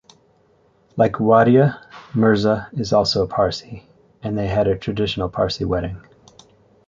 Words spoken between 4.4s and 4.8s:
had a